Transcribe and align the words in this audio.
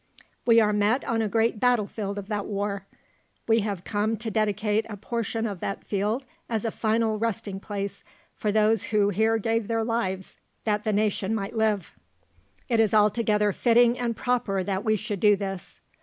We 0.47 0.59
are 0.59 0.73
met 0.73 1.03
on 1.05 1.21
a 1.21 1.29
great 1.29 1.59
battle 1.59 1.85
field 1.85 2.17
of 2.17 2.27
that 2.27 2.47
war. 2.47 2.87
We 3.47 3.59
have 3.59 3.83
come 3.83 4.17
to 4.17 4.31
dedicate 4.31 4.87
a 4.89 4.97
portion 4.97 5.45
of 5.45 5.59
that 5.59 5.83
field 5.83 6.25
as 6.49 6.65
a 6.65 6.71
final 6.71 7.19
resting 7.19 7.59
place 7.59 8.03
for 8.35 8.51
those 8.51 8.85
who 8.85 9.09
here 9.09 9.37
gave 9.37 9.67
their 9.67 9.83
lives 9.83 10.37
that 10.63 10.85
the 10.85 10.91
nation 10.91 11.35
might 11.35 11.53
live. 11.53 11.93
It 12.67 12.79
is 12.79 12.95
altogether 12.95 13.51
fitting 13.51 13.95
and 13.99 14.17
proper 14.17 14.63
that 14.63 14.83
we 14.83 14.95
should 14.95 15.19
do 15.19 15.35
this. 15.35 15.79